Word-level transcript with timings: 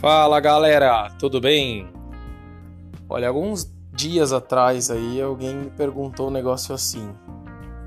Fala 0.00 0.38
galera, 0.38 1.10
tudo 1.18 1.40
bem? 1.40 1.88
Olha, 3.08 3.26
alguns 3.26 3.68
dias 3.92 4.32
atrás 4.32 4.92
aí 4.92 5.20
alguém 5.20 5.56
me 5.56 5.70
perguntou 5.70 6.28
um 6.28 6.30
negócio 6.30 6.72
assim: 6.72 7.10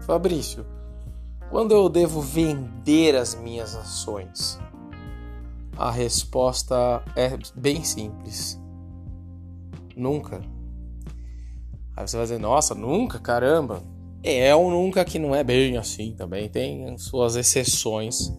Fabrício, 0.02 0.66
quando 1.50 1.72
eu 1.72 1.88
devo 1.88 2.20
vender 2.20 3.16
as 3.16 3.34
minhas 3.34 3.78
ações? 3.78 4.60
A 5.78 5.90
resposta 5.90 7.02
é 7.16 7.40
bem 7.56 7.82
simples: 7.82 8.62
nunca. 9.96 10.42
Aí 11.96 12.06
você 12.06 12.18
vai 12.18 12.26
dizer, 12.26 12.40
nossa, 12.40 12.76
nunca? 12.76 13.20
Caramba! 13.20 13.82
É 14.22 14.54
um 14.54 14.70
nunca 14.70 15.06
que 15.06 15.18
não 15.18 15.34
é 15.34 15.46
bem 15.46 15.78
assim 15.78 16.14
também, 16.14 16.50
tem 16.50 16.98
suas 16.98 17.38
exceções, 17.38 18.34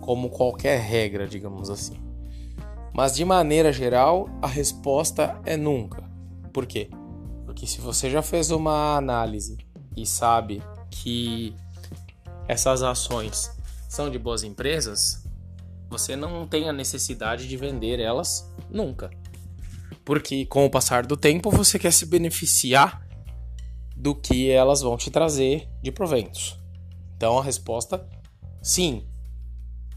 como 0.00 0.30
qualquer 0.30 0.80
regra, 0.80 1.26
digamos 1.26 1.68
assim. 1.68 2.05
Mas 2.92 3.14
de 3.14 3.24
maneira 3.24 3.72
geral, 3.72 4.28
a 4.40 4.46
resposta 4.46 5.40
é 5.44 5.56
nunca. 5.56 6.02
Por 6.52 6.66
quê? 6.66 6.88
Porque 7.44 7.66
se 7.66 7.80
você 7.80 8.10
já 8.10 8.22
fez 8.22 8.50
uma 8.50 8.96
análise 8.96 9.58
e 9.96 10.06
sabe 10.06 10.62
que 10.90 11.54
essas 12.48 12.82
ações 12.82 13.50
são 13.88 14.10
de 14.10 14.18
boas 14.18 14.42
empresas, 14.42 15.26
você 15.88 16.16
não 16.16 16.46
tem 16.46 16.68
a 16.68 16.72
necessidade 16.72 17.48
de 17.48 17.56
vender 17.56 18.00
elas 18.00 18.52
nunca. 18.70 19.10
Porque 20.04 20.46
com 20.46 20.64
o 20.64 20.70
passar 20.70 21.06
do 21.06 21.16
tempo 21.16 21.50
você 21.50 21.78
quer 21.78 21.92
se 21.92 22.06
beneficiar 22.06 23.06
do 23.96 24.14
que 24.14 24.50
elas 24.50 24.82
vão 24.82 24.96
te 24.96 25.10
trazer 25.10 25.68
de 25.82 25.90
proventos. 25.90 26.58
Então 27.16 27.38
a 27.38 27.42
resposta 27.42 28.06
sim. 28.62 29.06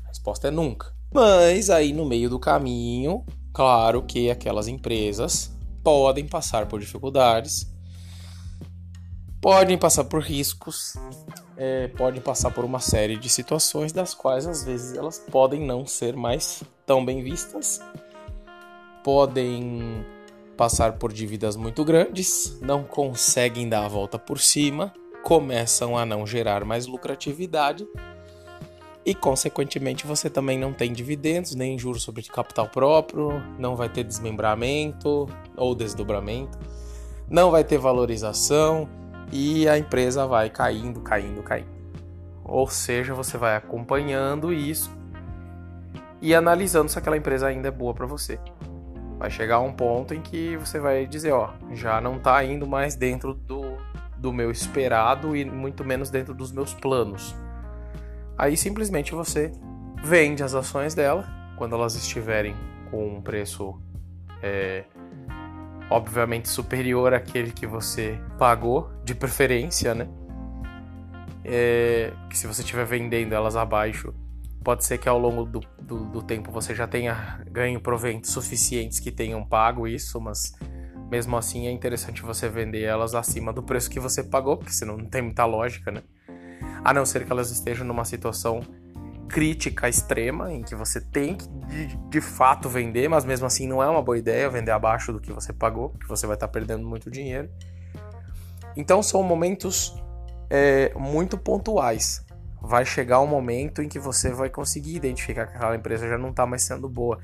A 0.06 0.08
resposta 0.08 0.48
é 0.48 0.52
nunca. 0.52 0.96
Mas 1.14 1.70
aí 1.70 1.92
no 1.92 2.06
meio 2.06 2.30
do 2.30 2.40
caminho, 2.40 3.26
claro 3.54 4.04
que 4.04 4.30
aquelas 4.30 4.68
empresas 4.68 5.52
podem 5.84 6.28
passar 6.28 6.68
por 6.68 6.80
dificuldades, 6.80 7.68
podem 9.42 9.78
passar 9.78 10.04
por 10.04 10.22
riscos, 10.22 10.94
é, 11.58 11.88
podem 11.88 12.22
passar 12.22 12.52
por 12.52 12.64
uma 12.64 12.80
série 12.80 13.18
de 13.18 13.28
situações 13.28 13.92
das 13.92 14.14
quais 14.14 14.46
às 14.46 14.64
vezes 14.64 14.96
elas 14.96 15.18
podem 15.18 15.62
não 15.62 15.86
ser 15.86 16.16
mais 16.16 16.64
tão 16.86 17.04
bem 17.04 17.24
vistas, 17.24 17.80
podem 19.04 20.06
passar 20.56 20.94
por 20.94 21.12
dívidas 21.12 21.56
muito 21.56 21.84
grandes, 21.84 22.60
não 22.62 22.84
conseguem 22.84 23.68
dar 23.68 23.86
a 23.86 23.88
volta 23.88 24.20
por 24.20 24.40
cima, 24.40 24.94
começam 25.24 25.98
a 25.98 26.06
não 26.06 26.28
gerar 26.28 26.64
mais 26.66 26.86
lucratividade 26.86 27.88
e, 29.06 29.16
consequentemente, 29.16 30.06
você 30.06 30.30
também 30.30 30.58
não 30.60 30.74
tem 30.74 30.92
dividendos, 30.92 31.56
nem 31.56 31.80
juros 31.80 32.04
sobre 32.04 32.22
capital 32.24 32.68
próprio, 32.68 33.42
não 33.58 33.76
vai 33.76 33.90
ter 33.90 34.04
desmembramento 34.04 35.28
ou 35.56 35.74
desdobramento, 35.74 36.58
não 37.30 37.50
vai 37.50 37.64
ter 37.64 37.78
valorização 37.78 38.90
e 39.32 39.68
a 39.68 39.78
empresa 39.78 40.28
vai 40.28 40.50
caindo, 40.50 41.02
caindo, 41.02 41.42
caindo. 41.42 41.70
Ou 42.44 42.68
seja, 42.68 43.14
você 43.14 43.38
vai 43.38 43.56
acompanhando 43.56 44.52
isso 44.52 44.92
e 46.22 46.36
analisando 46.36 46.90
se 46.90 46.98
aquela 46.98 47.16
empresa 47.16 47.48
ainda 47.48 47.68
é 47.68 47.72
boa 47.72 47.94
para 47.94 48.06
você. 48.06 48.40
Vai 49.18 49.30
chegar 49.30 49.60
um 49.60 49.72
ponto 49.72 50.14
em 50.14 50.22
que 50.22 50.58
você 50.58 50.80
vai 50.80 51.06
dizer, 51.06 51.32
ó, 51.32 51.52
já 51.74 52.02
não 52.02 52.18
está 52.18 52.44
indo 52.44 52.66
mais 52.68 52.96
dentro 52.96 53.34
do, 53.34 53.78
do 54.18 54.34
meu 54.34 54.50
esperado 54.50 55.36
e 55.36 55.46
muito 55.46 55.84
menos 55.86 56.10
dentro 56.10 56.34
dos 56.34 56.52
meus 56.52 56.74
planos. 56.74 57.36
Aí 58.40 58.56
simplesmente 58.56 59.12
você 59.12 59.52
vende 60.02 60.42
as 60.42 60.54
ações 60.54 60.96
dela 60.96 61.28
quando 61.58 61.76
elas 61.76 61.96
estiverem 61.96 62.56
com 62.90 63.18
um 63.18 63.22
preço 63.22 63.78
é, 64.42 64.86
obviamente 65.90 66.48
superior 66.48 67.14
àquele 67.14 67.52
que 67.52 67.68
você 67.68 68.18
pagou, 68.38 68.90
de 69.04 69.14
preferência, 69.14 69.94
né? 69.94 70.08
É, 71.44 72.14
que 72.30 72.38
se 72.38 72.48
você 72.48 72.62
estiver 72.62 72.86
vendendo 72.86 73.34
elas 73.34 73.58
abaixo, 73.58 74.14
pode 74.64 74.86
ser 74.86 74.98
que 75.00 75.10
ao 75.10 75.20
longo 75.20 75.44
do, 75.44 75.60
do, 75.82 76.06
do, 76.06 76.22
tempo 76.22 76.50
você 76.50 76.74
já 76.74 76.88
tenha 76.88 77.44
ganho 77.52 77.82
proventos 77.82 78.32
suficientes 78.32 79.02
que 79.02 79.12
tenham 79.12 79.46
pago 79.46 79.86
isso, 79.86 80.22
mas 80.22 80.54
mesmo 81.12 81.36
assim 81.36 81.68
é 81.68 81.72
interessante 81.72 82.22
você 82.22 82.48
vender 82.48 82.84
elas 82.84 83.14
acima 83.14 83.52
do 83.52 83.62
preço 83.62 83.90
que 83.90 84.00
você 84.00 84.24
pagou, 84.24 84.56
porque 84.56 84.72
senão 84.72 84.96
não 84.96 85.10
tem 85.10 85.22
muita 85.22 85.44
lógica, 85.44 85.92
né? 85.92 86.04
A 86.84 86.94
não 86.94 87.06
ser 87.06 87.26
que 87.26 87.32
elas 87.32 87.52
estejam 87.52 87.86
numa 87.86 88.06
situação 88.06 88.62
crítica 89.28 89.88
extrema 89.88 90.52
em 90.52 90.64
que 90.64 90.74
você 90.74 91.00
tem 91.00 91.36
que 91.36 91.48
de, 91.48 91.96
de, 92.10 92.20
fato 92.20 92.68
vender, 92.68 93.08
mas 93.08 93.24
mesmo 93.24 93.46
assim 93.46 93.68
não 93.68 93.82
é 93.82 93.88
uma 93.88 94.02
boa 94.02 94.18
ideia 94.18 94.50
vender 94.50 94.72
abaixo 94.72 95.14
do 95.14 95.20
que 95.20 95.32
você 95.32 95.54
pagou, 95.54 95.90
porque 95.90 96.08
você 96.08 96.26
vai 96.26 96.36
estar 96.36 96.48
perdendo 96.48 96.88
muito 96.88 97.12
dinheiro. 97.12 97.50
Então 98.76 99.04
são 99.04 99.22
momentos 99.22 99.96
é, 100.50 100.92
muito 100.96 101.38
pontuais. 101.38 102.26
Vai 102.62 102.86
chegar 102.86 103.22
um 103.22 103.28
momento 103.28 103.82
em 103.82 103.88
que 103.88 104.00
você 104.00 104.32
vai 104.32 104.50
conseguir 104.50 104.96
identificar 104.96 105.46
que 105.46 105.56
aquela 105.56 105.76
empresa 105.76 106.08
já 106.08 106.18
não 106.18 106.32
está 106.32 106.46
mais 106.46 106.64
sendo 106.64 106.90
boa. 106.90 107.20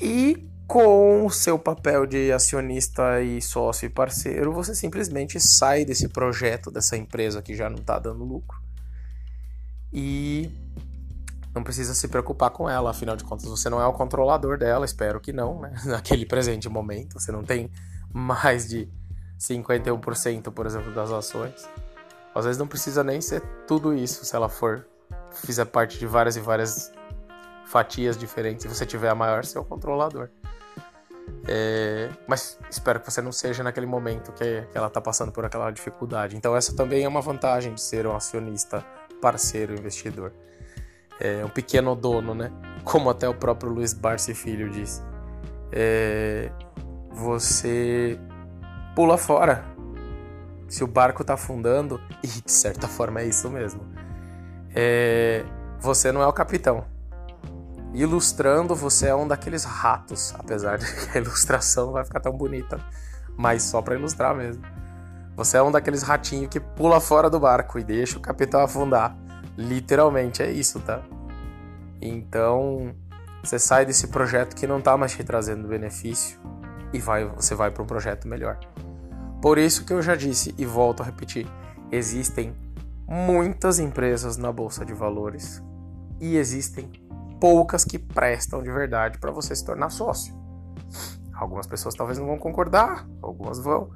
E 0.00 0.47
com 0.68 1.24
o 1.24 1.30
seu 1.30 1.58
papel 1.58 2.04
de 2.04 2.30
acionista 2.30 3.22
e 3.22 3.40
sócio 3.40 3.86
e 3.86 3.88
parceiro, 3.88 4.52
você 4.52 4.74
simplesmente 4.74 5.40
sai 5.40 5.82
desse 5.82 6.06
projeto, 6.08 6.70
dessa 6.70 6.94
empresa 6.94 7.40
que 7.40 7.56
já 7.56 7.70
não 7.70 7.78
está 7.78 7.98
dando 7.98 8.22
lucro. 8.22 8.60
E 9.90 10.52
não 11.54 11.64
precisa 11.64 11.94
se 11.94 12.06
preocupar 12.06 12.50
com 12.50 12.68
ela, 12.68 12.90
afinal 12.90 13.16
de 13.16 13.24
contas 13.24 13.46
você 13.46 13.70
não 13.70 13.80
é 13.80 13.86
o 13.86 13.94
controlador 13.94 14.58
dela, 14.58 14.84
espero 14.84 15.18
que 15.18 15.32
não, 15.32 15.58
né? 15.58 15.72
Naquele 15.86 16.26
presente 16.26 16.68
momento, 16.68 17.18
você 17.18 17.32
não 17.32 17.42
tem 17.42 17.70
mais 18.12 18.68
de 18.68 18.92
51%, 19.40 20.52
por 20.52 20.66
exemplo, 20.66 20.94
das 20.94 21.10
ações. 21.10 21.66
Às 22.34 22.44
vezes 22.44 22.58
não 22.58 22.68
precisa 22.68 23.02
nem 23.02 23.22
ser 23.22 23.40
tudo 23.66 23.94
isso, 23.94 24.22
se 24.22 24.36
ela 24.36 24.50
for 24.50 24.86
fizer 25.32 25.64
parte 25.64 25.98
de 25.98 26.06
várias 26.06 26.36
e 26.36 26.40
várias 26.40 26.92
fatias 27.64 28.18
diferentes, 28.18 28.62
se 28.62 28.68
você 28.68 28.84
tiver 28.84 29.08
a 29.08 29.14
maior, 29.14 29.46
seu 29.46 29.64
controlador. 29.64 30.28
É, 31.46 32.10
mas 32.26 32.58
espero 32.70 33.00
que 33.00 33.10
você 33.10 33.22
não 33.22 33.32
seja 33.32 33.62
naquele 33.62 33.86
momento 33.86 34.32
que, 34.32 34.64
ela 34.74 34.88
está 34.88 35.00
passando 35.00 35.32
por 35.32 35.44
aquela 35.44 35.70
dificuldade. 35.70 36.36
Então, 36.36 36.56
essa 36.56 36.74
também 36.74 37.04
é 37.04 37.08
uma 37.08 37.20
vantagem 37.20 37.74
de 37.74 37.80
ser 37.80 38.06
um 38.06 38.14
acionista, 38.14 38.84
parceiro, 39.20 39.74
investidor. 39.74 40.32
É 41.20 41.44
um 41.44 41.48
pequeno 41.48 41.96
dono, 41.96 42.34
né? 42.34 42.52
Como 42.84 43.10
até 43.10 43.28
o 43.28 43.34
próprio 43.34 43.70
Luiz 43.70 43.92
Barsi 43.92 44.34
Filho 44.34 44.70
diz. 44.70 45.02
É, 45.72 46.50
você 47.10 48.18
pula 48.94 49.16
fora. 49.16 49.64
Se 50.68 50.84
o 50.84 50.86
barco 50.86 51.22
está 51.22 51.34
afundando, 51.34 52.00
e 52.22 52.26
de 52.26 52.52
certa 52.52 52.86
forma 52.86 53.20
é 53.20 53.26
isso 53.26 53.48
mesmo, 53.50 53.80
é, 54.74 55.44
você 55.80 56.12
não 56.12 56.22
é 56.22 56.26
o 56.26 56.32
capitão 56.32 56.97
ilustrando, 57.94 58.74
você 58.74 59.08
é 59.08 59.14
um 59.14 59.26
daqueles 59.26 59.64
ratos, 59.64 60.34
apesar 60.38 60.78
de 60.78 60.86
que 60.86 61.18
a 61.18 61.20
ilustração 61.20 61.92
vai 61.92 62.04
ficar 62.04 62.20
tão 62.20 62.32
bonita, 62.32 62.80
mas 63.36 63.62
só 63.62 63.80
para 63.80 63.94
ilustrar 63.94 64.34
mesmo. 64.34 64.62
Você 65.36 65.56
é 65.56 65.62
um 65.62 65.70
daqueles 65.70 66.02
ratinhos 66.02 66.48
que 66.48 66.58
pula 66.58 67.00
fora 67.00 67.30
do 67.30 67.38
barco 67.38 67.78
e 67.78 67.84
deixa 67.84 68.18
o 68.18 68.20
capitão 68.20 68.60
afundar. 68.60 69.16
Literalmente 69.56 70.42
é 70.42 70.50
isso, 70.50 70.80
tá? 70.80 71.00
Então, 72.00 72.94
você 73.42 73.58
sai 73.58 73.86
desse 73.86 74.08
projeto 74.08 74.56
que 74.56 74.66
não 74.66 74.80
tá 74.80 74.96
mais 74.96 75.12
te 75.12 75.22
trazendo 75.22 75.68
benefício 75.68 76.40
e 76.92 76.98
vai, 76.98 77.24
você 77.24 77.54
vai 77.54 77.70
para 77.70 77.82
um 77.82 77.86
projeto 77.86 78.26
melhor. 78.26 78.58
Por 79.40 79.58
isso 79.58 79.84
que 79.84 79.92
eu 79.92 80.02
já 80.02 80.16
disse 80.16 80.54
e 80.58 80.66
volto 80.66 81.02
a 81.02 81.06
repetir, 81.06 81.46
existem 81.92 82.54
muitas 83.06 83.78
empresas 83.78 84.36
na 84.36 84.50
bolsa 84.50 84.84
de 84.84 84.92
valores 84.92 85.62
e 86.20 86.36
existem 86.36 86.90
poucas 87.40 87.84
que 87.84 87.98
prestam 87.98 88.62
de 88.62 88.70
verdade 88.70 89.18
para 89.18 89.30
você 89.30 89.54
se 89.54 89.64
tornar 89.64 89.90
sócio. 89.90 90.34
Algumas 91.34 91.66
pessoas 91.66 91.94
talvez 91.94 92.18
não 92.18 92.26
vão 92.26 92.38
concordar, 92.38 93.06
algumas 93.22 93.58
vão. 93.58 93.90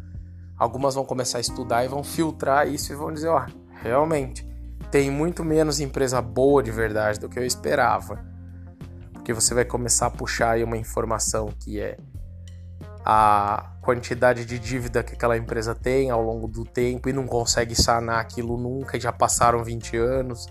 Algumas 0.56 0.94
vão 0.94 1.04
começar 1.04 1.38
a 1.38 1.40
estudar 1.40 1.84
e 1.84 1.88
vão 1.88 2.04
filtrar 2.04 2.68
isso 2.68 2.92
e 2.92 2.96
vão 2.96 3.12
dizer, 3.12 3.28
ó, 3.28 3.44
realmente 3.82 4.46
tem 4.90 5.10
muito 5.10 5.44
menos 5.44 5.80
empresa 5.80 6.20
boa 6.22 6.62
de 6.62 6.70
verdade 6.70 7.18
do 7.18 7.28
que 7.28 7.38
eu 7.38 7.44
esperava. 7.44 8.24
Porque 9.12 9.32
você 9.32 9.54
vai 9.54 9.64
começar 9.64 10.06
a 10.06 10.10
puxar 10.10 10.52
aí 10.52 10.64
uma 10.64 10.76
informação 10.76 11.48
que 11.58 11.80
é 11.80 11.96
a 13.04 13.72
quantidade 13.80 14.44
de 14.44 14.58
dívida 14.58 15.02
que 15.02 15.14
aquela 15.14 15.36
empresa 15.36 15.74
tem 15.74 16.10
ao 16.10 16.22
longo 16.22 16.46
do 16.46 16.64
tempo 16.64 17.08
e 17.08 17.12
não 17.12 17.26
consegue 17.26 17.74
sanar 17.74 18.20
aquilo 18.20 18.56
nunca, 18.56 19.00
já 19.00 19.12
passaram 19.12 19.64
20 19.64 19.96
anos. 19.96 20.46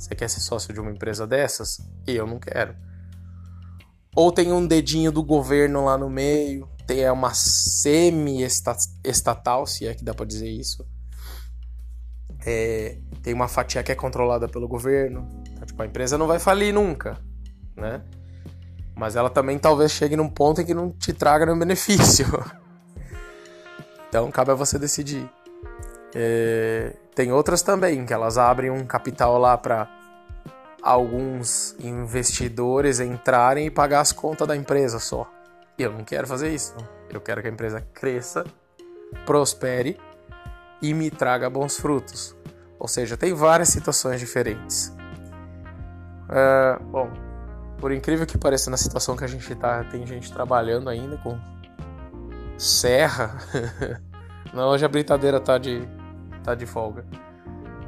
Você 0.00 0.14
quer 0.14 0.30
ser 0.30 0.40
sócio 0.40 0.72
de 0.72 0.80
uma 0.80 0.90
empresa 0.90 1.26
dessas? 1.26 1.78
Eu 2.06 2.26
não 2.26 2.38
quero. 2.38 2.74
Ou 4.16 4.32
tem 4.32 4.50
um 4.50 4.66
dedinho 4.66 5.12
do 5.12 5.22
governo 5.22 5.84
lá 5.84 5.98
no 5.98 6.08
meio, 6.08 6.66
tem 6.86 7.06
uma 7.10 7.34
semi-estatal, 7.34 9.66
se 9.66 9.86
é 9.86 9.92
que 9.94 10.02
dá 10.02 10.14
para 10.14 10.24
dizer 10.24 10.48
isso. 10.48 10.88
É, 12.46 12.96
tem 13.22 13.34
uma 13.34 13.46
fatia 13.46 13.82
que 13.82 13.92
é 13.92 13.94
controlada 13.94 14.48
pelo 14.48 14.66
governo. 14.66 15.28
Então, 15.50 15.66
tipo, 15.66 15.82
a 15.82 15.86
empresa 15.86 16.16
não 16.16 16.26
vai 16.26 16.38
falir 16.38 16.72
nunca, 16.72 17.20
né? 17.76 18.02
Mas 18.96 19.16
ela 19.16 19.28
também 19.28 19.58
talvez 19.58 19.92
chegue 19.92 20.16
num 20.16 20.30
ponto 20.30 20.62
em 20.62 20.64
que 20.64 20.72
não 20.72 20.90
te 20.90 21.12
traga 21.12 21.44
nenhum 21.44 21.58
benefício. 21.58 22.26
Então 24.08 24.28
cabe 24.28 24.50
a 24.50 24.54
você 24.54 24.76
decidir. 24.76 25.30
É, 26.14 26.92
tem 27.14 27.32
outras 27.32 27.62
também 27.62 28.04
que 28.04 28.12
elas 28.12 28.38
abrem 28.38 28.70
um 28.70 28.84
capital 28.84 29.38
lá 29.38 29.56
para 29.56 29.88
alguns 30.82 31.76
investidores 31.78 33.00
entrarem 33.00 33.66
e 33.66 33.70
pagar 33.70 34.00
as 34.00 34.12
contas 34.12 34.46
da 34.48 34.56
empresa 34.56 34.98
só. 34.98 35.30
E 35.78 35.82
eu 35.82 35.92
não 35.92 36.04
quero 36.04 36.26
fazer 36.26 36.52
isso. 36.52 36.74
Eu 37.12 37.20
quero 37.20 37.42
que 37.42 37.48
a 37.48 37.50
empresa 37.50 37.86
cresça, 37.92 38.44
prospere 39.26 39.98
e 40.80 40.94
me 40.94 41.10
traga 41.10 41.50
bons 41.50 41.78
frutos. 41.78 42.34
Ou 42.78 42.88
seja, 42.88 43.16
tem 43.16 43.34
várias 43.34 43.68
situações 43.68 44.20
diferentes. 44.20 44.94
É, 46.30 46.78
bom, 46.82 47.10
por 47.78 47.92
incrível 47.92 48.26
que 48.26 48.38
pareça, 48.38 48.70
na 48.70 48.76
situação 48.76 49.16
que 49.16 49.24
a 49.24 49.26
gente 49.26 49.52
está, 49.52 49.84
tem 49.84 50.06
gente 50.06 50.32
trabalhando 50.32 50.88
ainda 50.88 51.16
com 51.18 51.38
serra. 52.56 53.38
Não, 54.52 54.68
hoje 54.68 54.84
a 54.84 54.88
britadeira 54.88 55.40
tá 55.40 55.58
de, 55.58 55.86
tá 56.42 56.54
de 56.54 56.66
folga. 56.66 57.04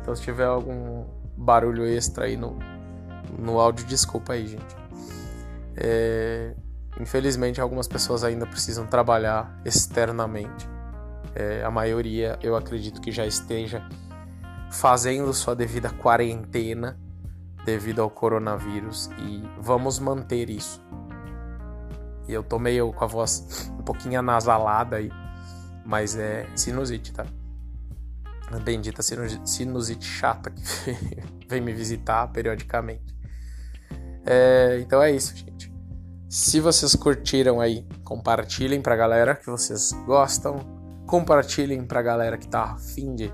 Então 0.01 0.15
se 0.15 0.23
tiver 0.23 0.47
algum 0.47 1.05
barulho 1.37 1.85
extra 1.87 2.25
aí 2.25 2.37
no, 2.37 2.59
no 3.39 3.59
áudio, 3.59 3.87
desculpa 3.87 4.35
aí, 4.35 4.47
gente. 4.47 4.77
É, 5.77 6.55
infelizmente, 7.01 7.61
algumas 7.61 7.89
pessoas 7.89 8.25
ainda 8.25 8.47
precisam 8.47 8.87
trabalhar 8.87 9.61
externamente. 9.65 10.69
É, 11.35 11.65
a 11.65 11.71
maioria, 11.71 12.39
eu 12.43 12.57
acredito 12.57 13.01
que 13.01 13.11
já 13.11 13.27
esteja 13.27 13.83
fazendo 14.71 15.33
sua 15.33 15.55
devida 15.55 15.91
quarentena 15.91 16.99
devido 17.65 18.03
ao 18.03 18.11
coronavírus 18.11 19.11
e 19.19 19.43
vamos 19.59 19.99
manter 19.99 20.51
isso. 20.51 20.83
E 22.29 22.33
eu 22.33 22.43
tô 22.43 22.59
meio 22.59 22.93
com 22.93 23.05
a 23.05 23.07
voz 23.07 23.71
um 23.79 23.83
pouquinho 23.83 24.19
anasalada 24.19 24.97
aí, 24.97 25.11
mas 25.85 26.17
é 26.17 26.47
sinusite, 26.55 27.13
tá? 27.13 27.25
Bendita 28.61 29.03
sinusite 29.03 30.05
chata 30.05 30.51
que 30.51 30.63
vem 31.49 31.61
me 31.61 31.73
visitar 31.73 32.27
periodicamente. 32.29 33.15
É, 34.25 34.79
então 34.81 35.03
é 35.03 35.11
isso, 35.11 35.37
gente. 35.37 35.73
Se 36.29 36.61
vocês 36.61 36.95
curtiram 36.95 37.61
aí, 37.61 37.87
compartilhem 38.05 38.81
pra 38.81 38.97
galera 38.97 39.35
que 39.35 39.47
vocês 39.47 39.93
gostam. 40.07 40.59
Compartilhem 41.07 41.85
pra 41.85 42.01
galera 42.01 42.39
que 42.39 42.49
tá 42.49 42.73
afim 42.73 43.15
de 43.15 43.33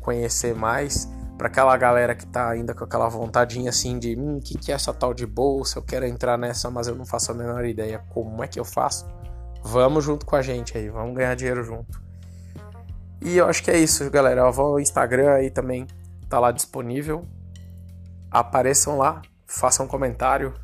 conhecer 0.00 0.54
mais 0.54 1.08
para 1.40 1.48
aquela 1.48 1.74
galera 1.76 2.14
que 2.14 2.26
tá 2.26 2.50
ainda 2.50 2.74
com 2.74 2.84
aquela 2.84 3.08
vontadinha 3.08 3.70
assim 3.70 3.98
de, 3.98 4.14
hum, 4.14 4.36
o 4.36 4.40
que, 4.40 4.58
que 4.58 4.70
é 4.70 4.74
essa 4.74 4.92
tal 4.92 5.14
de 5.14 5.26
bolsa? 5.26 5.78
Eu 5.78 5.82
quero 5.82 6.06
entrar 6.06 6.36
nessa, 6.36 6.70
mas 6.70 6.86
eu 6.86 6.94
não 6.94 7.06
faço 7.06 7.32
a 7.32 7.34
menor 7.34 7.64
ideia 7.64 8.04
como 8.10 8.44
é 8.44 8.46
que 8.46 8.60
eu 8.60 8.64
faço. 8.64 9.08
Vamos 9.62 10.04
junto 10.04 10.26
com 10.26 10.36
a 10.36 10.42
gente 10.42 10.76
aí, 10.76 10.90
vamos 10.90 11.16
ganhar 11.16 11.34
dinheiro 11.34 11.64
junto. 11.64 12.09
E 13.20 13.36
eu 13.36 13.46
acho 13.46 13.62
que 13.62 13.70
é 13.70 13.78
isso, 13.78 14.08
galera. 14.10 14.50
No 14.50 14.78
Instagram 14.78 15.32
aí 15.32 15.50
também, 15.50 15.86
tá 16.28 16.38
lá 16.38 16.50
disponível. 16.50 17.26
Apareçam 18.30 18.96
lá, 18.96 19.20
façam 19.46 19.86
um 19.86 19.88
comentário, 19.88 20.54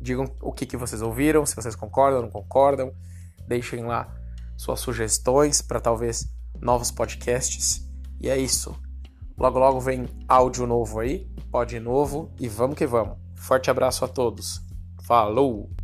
digam 0.00 0.26
o 0.40 0.52
que, 0.52 0.66
que 0.66 0.76
vocês 0.76 1.02
ouviram, 1.02 1.46
se 1.46 1.54
vocês 1.54 1.76
concordam 1.76 2.18
ou 2.18 2.22
não 2.24 2.30
concordam. 2.30 2.92
Deixem 3.46 3.84
lá 3.84 4.08
suas 4.56 4.80
sugestões 4.80 5.62
para 5.62 5.80
talvez 5.80 6.26
novos 6.60 6.90
podcasts. 6.90 7.88
E 8.20 8.28
é 8.28 8.36
isso. 8.36 8.74
Logo, 9.36 9.58
logo 9.58 9.80
vem 9.80 10.08
áudio 10.28 10.66
novo 10.66 11.00
aí, 11.00 11.26
pode 11.50 11.78
novo 11.80 12.30
e 12.38 12.48
vamos 12.48 12.76
que 12.76 12.86
vamos. 12.86 13.16
Forte 13.34 13.70
abraço 13.70 14.04
a 14.04 14.08
todos. 14.08 14.60
Falou! 15.04 15.81